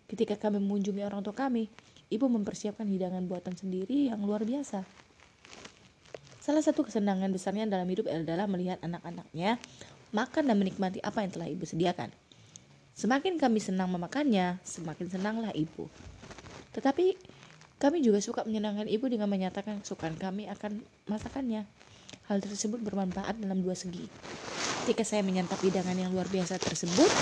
ketika 0.10 0.34
kami 0.42 0.58
mengunjungi 0.58 1.06
orang 1.06 1.22
tua 1.22 1.38
kami, 1.38 1.70
ibu 2.10 2.26
mempersiapkan 2.26 2.90
hidangan 2.90 3.30
buatan 3.30 3.54
sendiri 3.54 4.10
yang 4.10 4.26
luar 4.26 4.42
biasa. 4.42 4.82
Salah 6.50 6.66
satu 6.66 6.82
kesenangan 6.82 7.30
besarnya 7.30 7.70
dalam 7.70 7.86
hidup 7.86 8.10
adalah 8.10 8.50
melihat 8.50 8.82
anak-anaknya 8.82 9.62
makan 10.10 10.50
dan 10.50 10.58
menikmati 10.58 10.98
apa 10.98 11.22
yang 11.22 11.30
telah 11.30 11.46
ibu 11.46 11.62
sediakan. 11.62 12.10
Semakin 12.98 13.38
kami 13.38 13.62
senang 13.62 13.86
memakannya, 13.94 14.58
semakin 14.66 15.14
senanglah 15.14 15.54
ibu. 15.54 15.86
Tetapi 16.74 17.22
kami 17.78 18.02
juga 18.02 18.18
suka 18.18 18.42
menyenangkan 18.50 18.90
ibu 18.90 19.06
dengan 19.06 19.30
menyatakan 19.30 19.86
kesukaan 19.86 20.18
kami 20.18 20.50
akan 20.50 20.82
masakannya. 21.06 21.70
Hal 22.26 22.42
tersebut 22.42 22.82
bermanfaat 22.82 23.38
dalam 23.38 23.62
dua 23.62 23.78
segi. 23.78 24.10
Ketika 24.90 25.06
saya 25.06 25.22
menyantap 25.22 25.62
hidangan 25.62 26.02
yang 26.02 26.10
luar 26.10 26.26
biasa 26.34 26.58
tersebut, 26.58 27.14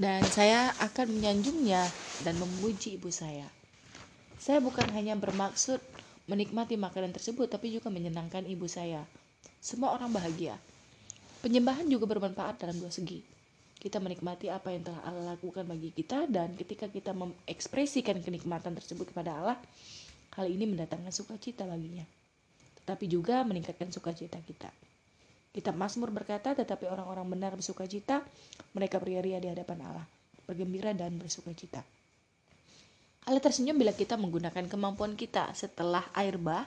dan 0.00 0.24
saya 0.24 0.72
akan 0.80 1.20
menyanjungnya 1.20 1.84
dan 2.24 2.32
memuji 2.40 2.96
ibu 2.96 3.12
saya. 3.12 3.44
Saya 4.40 4.64
bukan 4.64 4.88
hanya 4.96 5.20
bermaksud 5.20 5.91
menikmati 6.30 6.78
makanan 6.78 7.10
tersebut 7.10 7.50
tapi 7.50 7.74
juga 7.74 7.90
menyenangkan 7.90 8.46
ibu 8.46 8.66
saya. 8.70 9.02
Semua 9.58 9.94
orang 9.94 10.10
bahagia. 10.10 10.58
Penyembahan 11.42 11.90
juga 11.90 12.06
bermanfaat 12.06 12.62
dalam 12.62 12.78
dua 12.78 12.90
segi. 12.94 13.22
Kita 13.82 13.98
menikmati 13.98 14.46
apa 14.46 14.70
yang 14.70 14.86
telah 14.86 15.02
Allah 15.02 15.34
lakukan 15.34 15.66
bagi 15.66 15.90
kita 15.90 16.30
dan 16.30 16.54
ketika 16.54 16.86
kita 16.86 17.10
mengekspresikan 17.10 18.22
kenikmatan 18.22 18.78
tersebut 18.78 19.10
kepada 19.10 19.34
Allah, 19.34 19.58
hal 20.38 20.46
ini 20.46 20.70
mendatangkan 20.70 21.10
sukacita 21.10 21.66
baginya. 21.66 22.06
Tetapi 22.82 23.10
juga 23.10 23.42
meningkatkan 23.42 23.90
sukacita 23.90 24.38
kita. 24.38 24.70
Kitab 25.52 25.74
Mazmur 25.74 26.14
berkata, 26.14 26.54
tetapi 26.54 26.88
orang-orang 26.88 27.26
benar 27.28 27.52
bersukacita, 27.58 28.24
mereka 28.72 29.02
pria-ria 29.02 29.36
di 29.36 29.50
hadapan 29.50 29.84
Allah, 29.84 30.06
bergembira 30.46 30.94
dan 30.94 31.18
bersukacita. 31.18 31.82
Allah 33.22 33.38
tersenyum 33.38 33.78
bila 33.78 33.94
kita 33.94 34.18
menggunakan 34.18 34.66
kemampuan 34.66 35.14
kita. 35.14 35.54
Setelah 35.54 36.02
air 36.18 36.34
bah, 36.42 36.66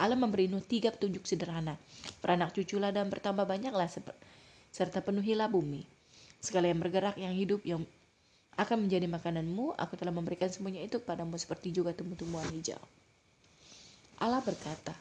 Allah 0.00 0.16
memberi 0.16 0.48
Nuh 0.48 0.64
tiga 0.64 0.88
petunjuk 0.88 1.28
sederhana. 1.28 1.76
Beranak 2.24 2.56
cuculah 2.56 2.88
dan 2.88 3.12
bertambah 3.12 3.44
banyaklah 3.44 3.86
serta 4.72 5.04
penuhilah 5.04 5.46
bumi. 5.52 5.84
Segala 6.40 6.72
yang 6.72 6.80
bergerak, 6.80 7.20
yang 7.20 7.36
hidup, 7.36 7.60
yang 7.68 7.84
akan 8.56 8.88
menjadi 8.88 9.10
makananmu, 9.10 9.76
aku 9.76 9.98
telah 10.00 10.14
memberikan 10.14 10.48
semuanya 10.48 10.80
itu 10.80 11.02
padamu 11.02 11.36
seperti 11.36 11.74
juga 11.74 11.92
tumbuh-tumbuhan 11.92 12.48
hijau. 12.54 12.80
Allah 14.22 14.40
berkata, 14.40 14.94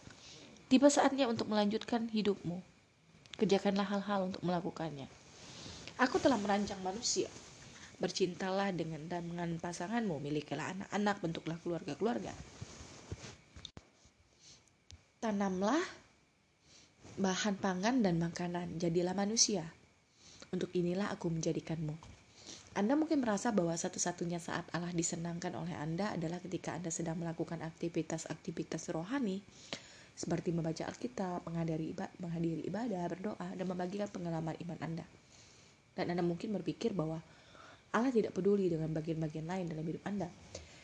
tiba 0.68 0.90
saatnya 0.90 1.30
untuk 1.30 1.48
melanjutkan 1.48 2.10
hidupmu. 2.10 2.60
Kerjakanlah 3.38 3.86
hal-hal 3.88 4.34
untuk 4.34 4.42
melakukannya. 4.42 5.06
Aku 6.02 6.18
telah 6.18 6.42
merancang 6.42 6.82
manusia 6.82 7.30
Bercintalah 8.02 8.74
dengan 8.74 9.06
dan 9.10 9.30
dengan 9.30 9.58
pasanganmu, 9.58 10.18
milikilah 10.22 10.74
anak-anak, 10.78 11.16
bentuklah 11.22 11.58
keluarga-keluarga. 11.62 12.34
Tanamlah 15.24 15.80
bahan 17.18 17.56
pangan 17.62 18.02
dan 18.02 18.18
makanan, 18.18 18.82
jadilah 18.82 19.14
manusia. 19.14 19.70
Untuk 20.54 20.74
inilah 20.74 21.10
aku 21.14 21.30
menjadikanmu. 21.30 22.14
Anda 22.74 22.98
mungkin 22.98 23.22
merasa 23.22 23.54
bahwa 23.54 23.78
satu-satunya 23.78 24.42
saat 24.42 24.66
Allah 24.74 24.90
disenangkan 24.90 25.54
oleh 25.54 25.78
Anda 25.78 26.10
adalah 26.18 26.42
ketika 26.42 26.74
Anda 26.74 26.90
sedang 26.90 27.22
melakukan 27.22 27.62
aktivitas-aktivitas 27.62 28.90
rohani 28.90 29.46
seperti 30.14 30.54
membaca 30.54 30.86
Alkitab, 30.90 31.46
menghadiri 31.46 31.94
ibadah, 31.94 32.18
menghadiri 32.18 32.62
ibadah, 32.66 33.06
berdoa, 33.10 33.48
dan 33.54 33.66
membagikan 33.66 34.10
pengalaman 34.10 34.58
iman 34.66 34.80
Anda. 34.82 35.06
Dan 35.94 36.18
Anda 36.18 36.26
mungkin 36.26 36.50
berpikir 36.54 36.98
bahwa 36.98 37.22
Allah 37.94 38.10
tidak 38.10 38.34
peduli 38.34 38.74
dengan 38.74 38.90
bagian-bagian 38.90 39.46
lain 39.46 39.70
dalam 39.70 39.86
hidup 39.86 40.04
Anda. 40.04 40.28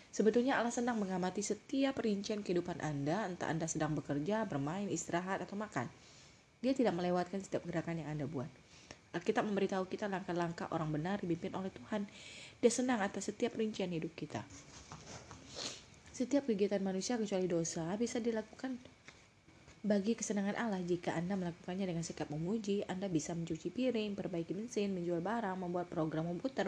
Sebetulnya 0.10 0.58
Allah 0.58 0.74
senang 0.74 0.98
mengamati 0.98 1.42
setiap 1.42 2.02
rincian 2.02 2.42
kehidupan 2.42 2.82
Anda, 2.82 3.26
entah 3.30 3.50
Anda 3.50 3.66
sedang 3.66 3.94
bekerja, 3.98 4.46
bermain, 4.46 4.90
istirahat, 4.90 5.42
atau 5.42 5.58
makan. 5.58 5.90
Dia 6.62 6.74
tidak 6.78 6.98
melewatkan 6.98 7.42
setiap 7.42 7.66
gerakan 7.66 8.02
yang 8.02 8.10
Anda 8.14 8.26
buat. 8.26 8.50
Alkitab 9.10 9.42
memberitahu 9.42 9.90
kita 9.90 10.06
langkah-langkah 10.06 10.70
orang 10.70 10.94
benar 10.94 11.18
dipimpin 11.18 11.54
oleh 11.58 11.74
Tuhan. 11.74 12.06
Dia 12.62 12.72
senang 12.74 13.02
atas 13.02 13.34
setiap 13.34 13.58
rincian 13.58 13.90
hidup 13.90 14.14
kita. 14.14 14.46
Setiap 16.14 16.46
kegiatan 16.46 16.84
manusia 16.84 17.16
kecuali 17.18 17.48
dosa 17.48 17.90
bisa 17.96 18.20
dilakukan 18.20 18.76
bagi 19.80 20.12
kesenangan 20.12 20.60
Allah, 20.60 20.84
jika 20.84 21.16
Anda 21.16 21.40
melakukannya 21.40 21.88
dengan 21.88 22.04
sikap 22.04 22.28
memuji, 22.28 22.84
Anda 22.84 23.08
bisa 23.08 23.32
mencuci 23.32 23.72
piring, 23.72 24.12
perbaiki 24.12 24.52
mesin, 24.52 24.92
menjual 24.92 25.24
barang, 25.24 25.56
membuat 25.56 25.88
program 25.88 26.28
komputer, 26.28 26.68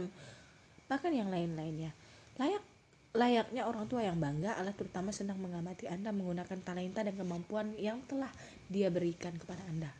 bahkan 0.87 1.11
yang 1.11 1.27
lain-lainnya. 1.27 1.91
Layak 2.39 2.63
layaknya 3.11 3.67
orang 3.67 3.91
tua 3.91 4.07
yang 4.07 4.15
bangga, 4.15 4.55
Allah 4.55 4.71
terutama 4.71 5.11
senang 5.11 5.35
mengamati 5.43 5.91
Anda 5.91 6.15
menggunakan 6.15 6.63
talenta 6.63 7.03
dan 7.03 7.11
kemampuan 7.19 7.75
yang 7.75 7.99
telah 8.07 8.31
Dia 8.71 8.87
berikan 8.87 9.35
kepada 9.35 9.59
Anda. 9.67 9.91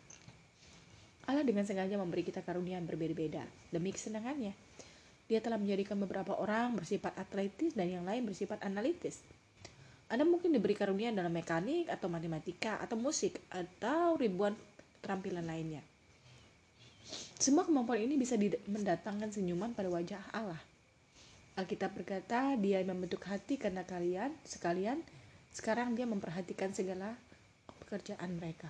Allah 1.28 1.44
dengan 1.44 1.68
sengaja 1.68 2.00
memberi 2.00 2.24
kita 2.24 2.42
karunia 2.42 2.80
yang 2.80 2.88
berbeda-beda 2.88 3.44
demi 3.70 3.92
kesenangannya. 3.92 4.56
Dia 5.28 5.40
telah 5.40 5.60
menjadikan 5.60 6.00
beberapa 6.00 6.36
orang 6.36 6.76
bersifat 6.80 7.16
atletis 7.20 7.76
dan 7.76 7.88
yang 7.88 8.04
lain 8.08 8.24
bersifat 8.28 8.64
analitis. 8.64 9.20
Anda 10.12 10.28
mungkin 10.28 10.52
diberi 10.52 10.76
karunia 10.76 11.08
dalam 11.16 11.32
mekanik 11.32 11.88
atau 11.88 12.12
matematika 12.12 12.76
atau 12.84 13.00
musik 13.00 13.40
atau 13.48 14.20
ribuan 14.20 14.52
keterampilan 15.00 15.48
lainnya. 15.48 15.80
Semua 17.40 17.64
kemampuan 17.64 18.04
ini 18.04 18.20
bisa 18.20 18.36
mendatangkan 18.68 19.32
senyuman 19.32 19.72
pada 19.72 19.88
wajah 19.88 20.20
Allah. 20.36 20.60
Alkitab 21.56 21.96
berkata, 21.96 22.60
dia 22.60 22.84
membentuk 22.84 23.24
hati 23.24 23.56
karena 23.56 23.88
kalian 23.88 24.36
sekalian 24.44 25.00
sekarang 25.56 25.96
dia 25.96 26.04
memperhatikan 26.04 26.76
segala 26.76 27.16
pekerjaan 27.80 28.36
mereka. 28.36 28.68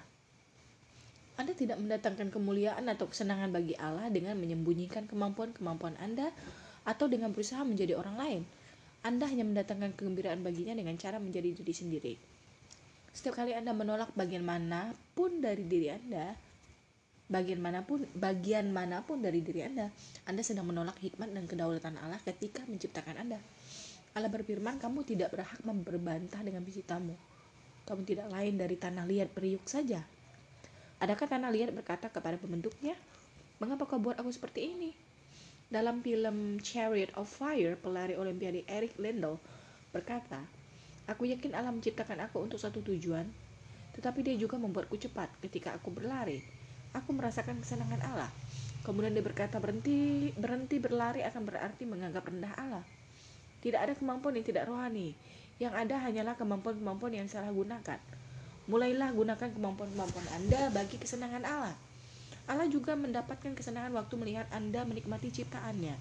Anda 1.42 1.58
tidak 1.58 1.82
mendatangkan 1.82 2.30
kemuliaan 2.30 2.86
atau 2.86 3.10
kesenangan 3.10 3.50
bagi 3.50 3.74
Allah 3.82 4.14
dengan 4.14 4.38
menyembunyikan 4.38 5.10
kemampuan-kemampuan 5.10 5.98
Anda 5.98 6.30
atau 6.86 7.10
dengan 7.10 7.34
berusaha 7.34 7.66
menjadi 7.66 7.98
orang 7.98 8.18
lain 8.18 8.42
anda 9.02 9.26
hanya 9.26 9.42
mendatangkan 9.42 9.98
kegembiraan 9.98 10.46
baginya 10.46 10.78
dengan 10.78 10.94
cara 10.94 11.18
menjadi 11.18 11.58
diri 11.58 11.74
sendiri. 11.74 12.14
Setiap 13.12 13.42
kali 13.42 13.58
Anda 13.58 13.74
menolak 13.74 14.14
bagian 14.14 14.46
mana 14.46 14.94
pun 15.18 15.42
dari 15.42 15.66
diri 15.66 15.90
Anda, 15.90 16.38
bagian 17.26 17.58
mana 17.58 17.82
pun 17.82 18.06
bagian 18.14 18.70
mana 18.70 19.02
pun 19.02 19.26
dari 19.26 19.42
diri 19.42 19.66
Anda, 19.66 19.90
Anda 20.30 20.46
sedang 20.46 20.70
menolak 20.70 21.02
hikmat 21.02 21.34
dan 21.34 21.50
kedaulatan 21.50 21.98
Allah 21.98 22.22
ketika 22.22 22.62
menciptakan 22.70 23.18
Anda. 23.18 23.42
Allah 24.14 24.30
berfirman, 24.30 24.78
kamu 24.78 25.02
tidak 25.02 25.34
berhak 25.34 25.60
memberbantah 25.66 26.46
dengan 26.46 26.62
penciptamu. 26.62 27.18
Kamu 27.90 28.06
tidak 28.06 28.30
lain 28.30 28.54
dari 28.54 28.78
tanah 28.78 29.10
liat 29.10 29.34
periuk 29.34 29.66
saja. 29.66 30.06
Adakah 31.02 31.26
tanah 31.26 31.50
liat 31.50 31.74
berkata 31.74 32.14
kepada 32.14 32.38
pembentuknya, 32.38 32.94
mengapa 33.58 33.90
kau 33.90 33.98
buat 33.98 34.22
aku 34.22 34.30
seperti 34.30 34.78
ini? 34.78 35.11
Dalam 35.72 36.04
film 36.04 36.60
Chariot 36.60 37.16
of 37.16 37.32
Fire, 37.32 37.80
pelari 37.80 38.20
olimpiade 38.20 38.68
Eric 38.68 39.00
Lindell 39.00 39.40
berkata, 39.96 40.44
Aku 41.08 41.24
yakin 41.24 41.56
Allah 41.56 41.72
menciptakan 41.72 42.28
aku 42.28 42.44
untuk 42.44 42.60
satu 42.60 42.84
tujuan, 42.84 43.24
tetapi 43.96 44.20
dia 44.20 44.36
juga 44.36 44.60
membuatku 44.60 45.00
cepat 45.00 45.32
ketika 45.40 45.72
aku 45.72 45.96
berlari. 45.96 46.44
Aku 46.92 47.16
merasakan 47.16 47.64
kesenangan 47.64 48.04
Allah. 48.04 48.28
Kemudian 48.84 49.16
dia 49.16 49.24
berkata 49.24 49.64
berhenti, 49.64 50.36
berhenti 50.36 50.76
berlari 50.76 51.24
akan 51.24 51.48
berarti 51.48 51.88
menganggap 51.88 52.28
rendah 52.28 52.52
Allah. 52.60 52.84
Tidak 53.64 53.80
ada 53.80 53.96
kemampuan 53.96 54.36
yang 54.36 54.44
tidak 54.44 54.68
rohani. 54.68 55.16
Yang 55.56 55.88
ada 55.88 55.96
hanyalah 56.04 56.36
kemampuan-kemampuan 56.36 57.16
yang 57.16 57.32
salah 57.32 57.48
gunakan. 57.48 58.00
Mulailah 58.68 59.16
gunakan 59.16 59.50
kemampuan-kemampuan 59.56 60.28
Anda 60.36 60.68
bagi 60.76 61.00
kesenangan 61.00 61.48
Allah. 61.48 61.76
Allah 62.52 62.68
juga 62.68 63.00
mendapatkan 63.00 63.56
kesenangan 63.56 63.96
waktu 63.96 64.20
melihat 64.20 64.48
Anda 64.52 64.84
menikmati 64.84 65.32
ciptaannya. 65.32 65.96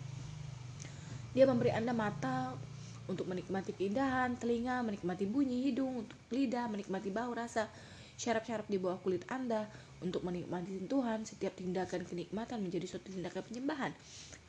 Dia 1.30 1.46
memberi 1.46 1.70
Anda 1.70 1.94
mata 1.94 2.58
untuk 3.06 3.30
menikmati 3.30 3.70
keindahan, 3.70 4.34
telinga, 4.34 4.82
menikmati 4.82 5.30
bunyi 5.30 5.70
hidung, 5.70 6.02
untuk 6.02 6.18
lidah, 6.34 6.66
menikmati 6.66 7.14
bau 7.14 7.30
rasa, 7.30 7.70
syaraf-syaraf 8.18 8.66
di 8.66 8.82
bawah 8.82 8.98
kulit 8.98 9.22
Anda, 9.30 9.70
untuk 10.02 10.26
menikmati 10.26 10.74
sentuhan, 10.74 11.22
setiap 11.22 11.54
tindakan 11.54 12.02
kenikmatan 12.02 12.58
menjadi 12.66 12.86
suatu 12.90 13.14
tindakan 13.14 13.46
penyembahan 13.46 13.94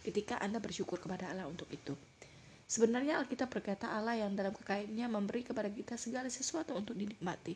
ketika 0.02 0.42
Anda 0.42 0.58
bersyukur 0.58 0.98
kepada 0.98 1.30
Allah 1.30 1.46
untuk 1.46 1.70
itu. 1.70 1.94
Sebenarnya 2.66 3.22
Alkitab 3.22 3.54
berkata 3.54 3.94
Allah 3.94 4.18
yang 4.18 4.34
dalam 4.34 4.56
kekayaannya 4.58 5.06
memberi 5.12 5.46
kepada 5.46 5.70
kita 5.70 6.00
segala 6.02 6.34
sesuatu 6.34 6.74
untuk 6.74 6.98
dinikmati. 6.98 7.54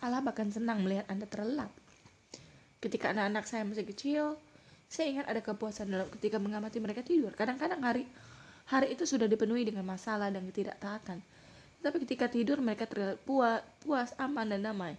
Allah 0.00 0.22
bahkan 0.24 0.48
senang 0.48 0.80
melihat 0.80 1.04
Anda 1.10 1.26
terlelap. 1.28 1.83
Ketika 2.84 3.16
anak-anak 3.16 3.48
saya 3.48 3.64
masih 3.64 3.88
kecil, 3.88 4.36
saya 4.92 5.08
ingat 5.08 5.24
ada 5.32 5.40
kepuasan 5.40 5.88
dalam 5.88 6.12
ketika 6.20 6.36
mengamati 6.36 6.76
mereka 6.84 7.00
tidur. 7.00 7.32
Kadang-kadang 7.32 7.80
hari 7.80 8.04
Hari 8.64 8.96
itu 8.96 9.04
sudah 9.04 9.28
dipenuhi 9.28 9.68
dengan 9.68 9.84
masalah 9.84 10.32
dan 10.32 10.48
ketidaktaatan. 10.48 11.20
Tapi 11.84 11.96
ketika 12.08 12.32
tidur 12.32 12.64
mereka 12.64 12.88
terlihat 12.88 13.20
puas, 13.20 13.60
puas, 13.84 14.16
aman, 14.16 14.48
dan 14.48 14.64
damai. 14.64 14.96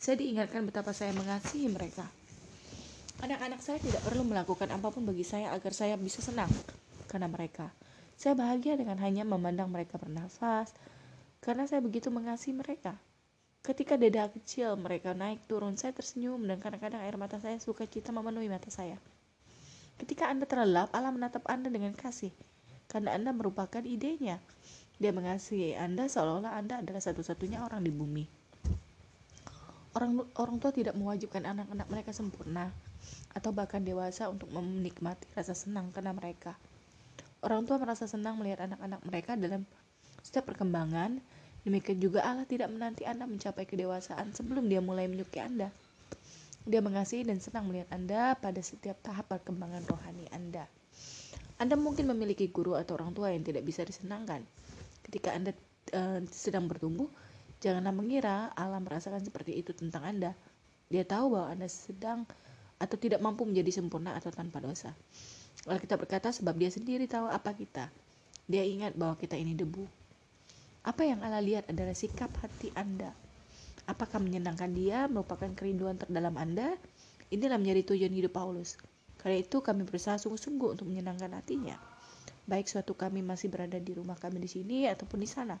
Saya 0.00 0.16
diingatkan 0.16 0.64
betapa 0.64 0.96
saya 0.96 1.12
mengasihi 1.12 1.68
mereka. 1.68 2.08
Anak-anak 3.20 3.60
saya 3.60 3.76
tidak 3.84 4.00
perlu 4.00 4.24
melakukan 4.24 4.72
apa 4.72 4.88
pun 4.88 5.04
bagi 5.04 5.28
saya 5.28 5.52
agar 5.52 5.76
saya 5.76 6.00
bisa 6.00 6.24
senang 6.24 6.48
karena 7.12 7.28
mereka. 7.28 7.68
Saya 8.16 8.32
bahagia 8.32 8.80
dengan 8.80 8.96
hanya 9.04 9.28
memandang 9.28 9.68
mereka 9.68 10.00
bernafas 10.00 10.72
karena 11.44 11.68
saya 11.68 11.84
begitu 11.84 12.08
mengasihi 12.08 12.56
mereka. 12.56 12.96
Ketika 13.62 13.94
dada 13.94 14.26
kecil 14.26 14.74
mereka 14.74 15.14
naik 15.14 15.46
turun, 15.46 15.78
saya 15.78 15.94
tersenyum 15.94 16.42
dan 16.50 16.58
kadang-kadang 16.58 16.98
air 16.98 17.14
mata 17.14 17.38
saya 17.38 17.62
suka 17.62 17.86
cita 17.86 18.10
memenuhi 18.10 18.50
mata 18.50 18.66
saya. 18.74 18.98
Ketika 20.02 20.26
Anda 20.26 20.50
terlelap, 20.50 20.90
Allah 20.90 21.14
menatap 21.14 21.46
Anda 21.46 21.70
dengan 21.70 21.94
kasih 21.94 22.34
karena 22.90 23.14
Anda 23.14 23.30
merupakan 23.30 23.78
idenya. 23.86 24.42
Dia 24.98 25.14
mengasihi 25.14 25.78
Anda 25.78 26.10
seolah-olah 26.10 26.58
Anda 26.58 26.82
adalah 26.82 26.98
satu-satunya 26.98 27.62
orang 27.62 27.86
di 27.86 27.94
bumi. 27.94 28.24
Orang 29.94 30.26
orang 30.34 30.56
tua 30.58 30.74
tidak 30.74 30.98
mewajibkan 30.98 31.46
anak-anak 31.46 31.86
mereka 31.86 32.10
sempurna 32.10 32.74
atau 33.30 33.54
bahkan 33.54 33.84
dewasa 33.84 34.26
untuk 34.26 34.50
menikmati 34.50 35.28
rasa 35.38 35.54
senang 35.54 35.94
karena 35.94 36.10
mereka. 36.10 36.58
Orang 37.42 37.62
tua 37.66 37.78
merasa 37.78 38.10
senang 38.10 38.42
melihat 38.42 38.66
anak-anak 38.66 39.00
mereka 39.06 39.38
dalam 39.38 39.62
setiap 40.22 40.50
perkembangan. 40.50 41.22
Demikian 41.62 42.02
juga 42.02 42.26
Allah 42.26 42.42
tidak 42.42 42.74
menanti 42.74 43.06
Anda 43.06 43.26
mencapai 43.26 43.62
kedewasaan 43.66 44.34
sebelum 44.34 44.66
Dia 44.66 44.82
mulai 44.82 45.06
menyukai 45.06 45.46
Anda. 45.46 45.70
Dia 46.62 46.78
mengasihi 46.82 47.26
dan 47.26 47.38
senang 47.38 47.70
melihat 47.70 47.90
Anda 47.90 48.38
pada 48.38 48.58
setiap 48.62 48.98
tahap 49.02 49.30
perkembangan 49.30 49.82
rohani 49.86 50.26
Anda. 50.30 50.66
Anda 51.58 51.78
mungkin 51.78 52.10
memiliki 52.10 52.50
guru 52.50 52.74
atau 52.74 52.98
orang 52.98 53.14
tua 53.14 53.30
yang 53.30 53.46
tidak 53.46 53.62
bisa 53.62 53.86
disenangkan. 53.86 54.42
Ketika 55.06 55.34
Anda 55.34 55.54
uh, 55.94 56.22
sedang 56.30 56.66
bertumbuh, 56.66 57.06
janganlah 57.62 57.94
mengira 57.94 58.50
Allah 58.58 58.82
merasakan 58.82 59.22
seperti 59.22 59.58
itu 59.58 59.70
tentang 59.70 60.02
Anda. 60.02 60.34
Dia 60.90 61.06
tahu 61.06 61.38
bahwa 61.38 61.48
Anda 61.54 61.70
sedang 61.70 62.26
atau 62.82 62.98
tidak 62.98 63.22
mampu 63.22 63.46
menjadi 63.46 63.78
sempurna 63.78 64.18
atau 64.18 64.34
tanpa 64.34 64.58
dosa. 64.58 64.90
Kalau 65.62 65.78
kita 65.78 65.94
berkata 65.94 66.34
sebab 66.34 66.58
dia 66.58 66.74
sendiri 66.74 67.06
tahu 67.06 67.30
apa 67.30 67.54
kita. 67.54 67.86
Dia 68.50 68.66
ingat 68.66 68.98
bahwa 68.98 69.14
kita 69.14 69.38
ini 69.38 69.54
debu. 69.54 69.86
Apa 70.82 71.06
yang 71.06 71.22
Allah 71.22 71.38
lihat 71.38 71.70
adalah 71.70 71.94
sikap 71.94 72.34
hati 72.42 72.74
Anda. 72.74 73.14
Apakah 73.86 74.18
menyenangkan 74.18 74.74
dia 74.74 75.06
merupakan 75.06 75.46
kerinduan 75.54 75.94
terdalam 75.94 76.34
Anda? 76.34 76.74
Inilah 77.30 77.54
menjadi 77.54 77.94
tujuan 77.94 78.10
hidup 78.10 78.34
Paulus. 78.34 78.74
Karena 79.22 79.38
itu 79.38 79.62
kami 79.62 79.86
berusaha 79.86 80.18
sungguh-sungguh 80.18 80.74
untuk 80.74 80.90
menyenangkan 80.90 81.38
hatinya. 81.38 81.78
Baik 82.50 82.66
suatu 82.66 82.98
kami 82.98 83.22
masih 83.22 83.46
berada 83.46 83.78
di 83.78 83.94
rumah 83.94 84.18
kami 84.18 84.42
di 84.42 84.50
sini 84.50 84.90
ataupun 84.90 85.22
di 85.22 85.30
sana. 85.30 85.54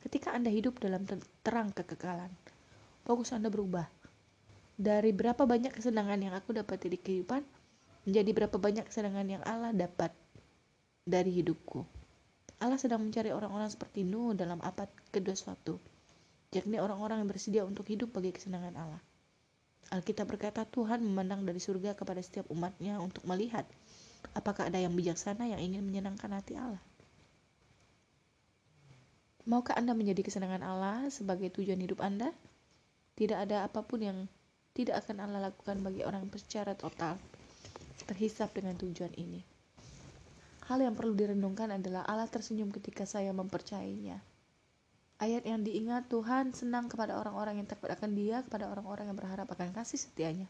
Ketika 0.00 0.32
Anda 0.32 0.48
hidup 0.48 0.80
dalam 0.80 1.04
terang 1.44 1.68
kekekalan, 1.68 2.32
fokus 3.04 3.36
Anda 3.36 3.52
berubah. 3.52 3.84
Dari 4.80 5.12
berapa 5.12 5.44
banyak 5.44 5.76
kesenangan 5.76 6.24
yang 6.24 6.32
aku 6.32 6.56
dapat 6.56 6.88
di 6.88 6.96
kehidupan, 6.96 7.44
menjadi 8.08 8.30
berapa 8.32 8.56
banyak 8.56 8.88
kesenangan 8.88 9.28
yang 9.28 9.42
Allah 9.44 9.76
dapat 9.76 10.16
dari 11.04 11.36
hidupku. 11.36 11.84
Allah 12.58 12.78
sedang 12.78 13.02
mencari 13.06 13.30
orang-orang 13.30 13.70
seperti 13.70 14.02
Nuh 14.02 14.34
dalam 14.34 14.58
abad 14.58 14.90
kedua 15.14 15.38
suatu, 15.38 15.78
yakni 16.50 16.82
orang-orang 16.82 17.22
yang 17.22 17.28
bersedia 17.30 17.62
untuk 17.62 17.86
hidup 17.86 18.10
bagi 18.10 18.34
kesenangan 18.34 18.74
Allah. 18.74 19.02
Alkitab 19.88 20.28
berkata 20.28 20.66
Tuhan 20.68 21.00
memandang 21.00 21.46
dari 21.46 21.62
surga 21.62 21.96
kepada 21.96 22.20
setiap 22.20 22.50
umatnya 22.52 23.00
untuk 23.00 23.24
melihat 23.24 23.64
apakah 24.36 24.68
ada 24.68 24.76
yang 24.76 24.92
bijaksana 24.92 25.48
yang 25.48 25.60
ingin 25.62 25.80
menyenangkan 25.80 26.28
hati 26.34 26.58
Allah. 26.58 26.82
Maukah 29.48 29.80
Anda 29.80 29.96
menjadi 29.96 30.20
kesenangan 30.20 30.60
Allah 30.60 31.08
sebagai 31.08 31.48
tujuan 31.56 31.80
hidup 31.80 32.04
Anda? 32.04 32.36
Tidak 33.16 33.38
ada 33.38 33.64
apa 33.64 33.80
pun 33.80 34.04
yang 34.04 34.18
tidak 34.76 35.00
akan 35.06 35.24
Allah 35.24 35.48
lakukan 35.48 35.80
bagi 35.80 36.04
orang 36.04 36.28
secara 36.36 36.76
total 36.76 37.16
terhisap 38.04 38.52
dengan 38.52 38.76
tujuan 38.76 39.10
ini. 39.16 39.40
Hal 40.68 40.84
yang 40.84 40.92
perlu 40.92 41.16
direnungkan 41.16 41.72
adalah 41.72 42.04
Allah 42.04 42.28
tersenyum 42.28 42.68
ketika 42.68 43.08
saya 43.08 43.32
mempercayainya. 43.32 44.20
Ayat 45.16 45.48
yang 45.48 45.64
diingat 45.64 46.12
Tuhan 46.12 46.52
senang 46.52 46.92
kepada 46.92 47.16
orang-orang 47.16 47.64
yang 47.64 47.64
takut 47.64 47.88
akan 47.88 48.12
dia, 48.12 48.44
kepada 48.44 48.68
orang-orang 48.68 49.08
yang 49.08 49.16
berharap 49.16 49.48
akan 49.48 49.72
kasih 49.72 49.96
setianya. 49.96 50.44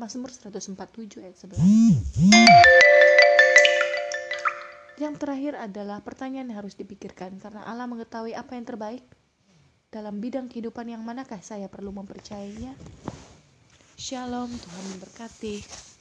Mazmur 0.00 0.32
147 0.32 1.20
ayat 1.20 1.36
11. 1.36 1.60
Yang 4.96 5.14
terakhir 5.20 5.60
adalah 5.60 6.00
pertanyaan 6.00 6.48
yang 6.48 6.64
harus 6.64 6.72
dipikirkan 6.72 7.36
karena 7.36 7.68
Allah 7.68 7.84
mengetahui 7.84 8.32
apa 8.32 8.56
yang 8.56 8.64
terbaik. 8.64 9.04
Dalam 9.92 10.24
bidang 10.24 10.48
kehidupan 10.48 10.88
yang 10.88 11.04
manakah 11.04 11.44
saya 11.44 11.68
perlu 11.68 11.92
mempercayainya? 11.92 12.72
Shalom, 14.00 14.48
Tuhan 14.48 14.84
memberkati. 14.96 15.93